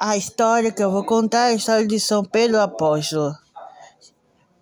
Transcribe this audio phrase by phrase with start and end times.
[0.00, 3.34] A história que eu vou contar é a história de São Pedro Apóstolo.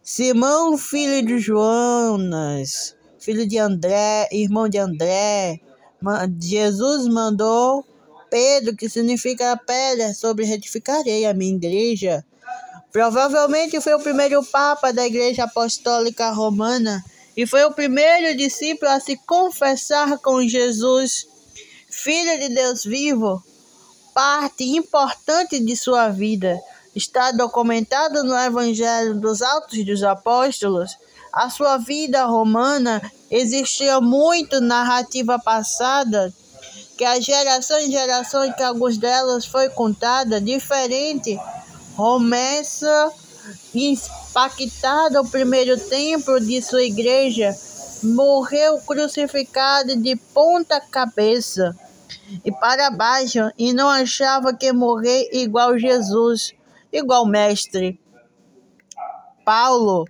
[0.03, 5.60] Simão, filho de Joanas, filho de André, irmão de André,
[6.41, 7.84] Jesus mandou
[8.30, 12.25] Pedro, que significa pedra, sobre retificarei a minha igreja.
[12.91, 17.05] Provavelmente foi o primeiro papa da Igreja Apostólica Romana
[17.37, 21.27] e foi o primeiro discípulo a se confessar com Jesus,
[21.91, 23.45] Filho de Deus vivo
[24.17, 26.59] parte importante de sua vida.
[26.95, 30.97] Está documentado no Evangelho dos Atos dos Apóstolos.
[31.30, 36.33] A sua vida romana existia muito narrativa passada,
[36.97, 41.39] que a geração em geração que alguns delas foi contada, diferente.
[41.95, 43.12] Começa
[43.75, 47.55] impactada o primeiro templo de sua igreja,
[48.03, 51.77] morreu crucificado de ponta cabeça
[52.45, 56.55] e para baixo e não achava que morrer igual Jesus,
[56.93, 58.00] igual mestre.
[59.45, 60.05] Paulo,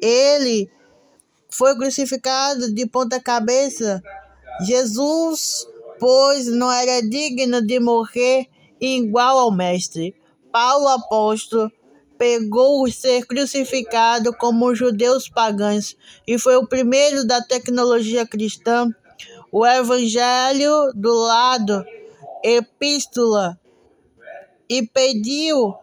[0.00, 0.70] ele
[1.50, 4.02] foi crucificado de ponta cabeça.
[4.66, 5.66] Jesus,
[6.00, 8.48] pois não era digno de morrer
[8.80, 10.14] igual ao mestre.
[10.50, 11.70] Paulo apóstolo
[12.18, 18.88] pegou ser crucificado como os judeus pagãos e foi o primeiro da tecnologia cristã
[19.52, 21.84] o Evangelho do lado,
[22.42, 23.60] epístola,
[24.66, 25.74] e pediu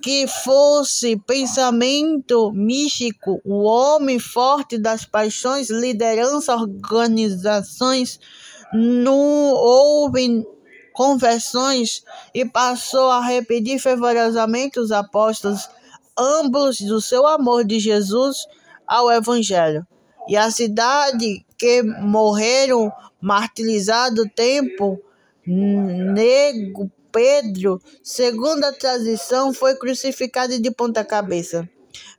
[0.00, 8.20] que fosse pensamento místico, o homem forte das paixões, liderança, organizações,
[8.72, 10.46] não houve
[10.92, 15.68] conversões e passou a repetir fervorosamente os apóstolos,
[16.16, 18.46] ambos do seu amor de Jesus
[18.86, 19.84] ao Evangelho.
[20.28, 25.00] E a cidade que morreram martirizado tempo
[25.46, 31.68] nego Pedro, segundo a tradição, foi crucificado de ponta cabeça.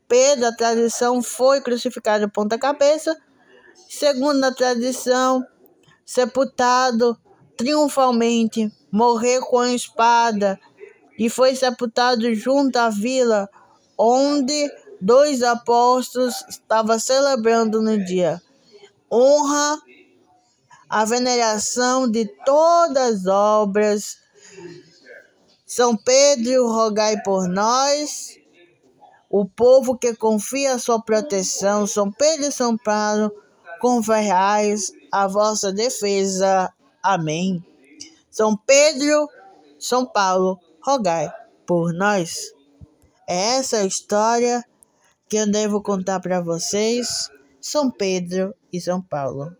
[0.08, 3.17] Pedro, a tradição, foi crucificado de ponta cabeça.
[3.90, 5.46] Segundo a tradição,
[6.06, 7.17] sepultado
[7.57, 10.57] triunfalmente, morreu com a espada
[11.19, 13.50] e foi sepultado junto à vila
[13.97, 18.41] onde dois apóstolos estavam celebrando no dia
[19.13, 19.79] honra,
[20.90, 24.18] a veneração de todas as obras.
[25.66, 28.38] São Pedro, rogai por nós,
[29.29, 31.85] o povo que confia a sua proteção.
[31.88, 33.31] São Pedro e São Paulo,
[33.79, 36.72] conferrais a vossa defesa.
[37.02, 37.63] Amém.
[38.29, 39.28] São Pedro,
[39.79, 41.31] São Paulo, rogai
[41.66, 42.52] por nós.
[43.28, 44.63] É essa a história
[45.29, 47.29] que eu devo contar para vocês.
[47.63, 49.57] São Pedro e São Paulo.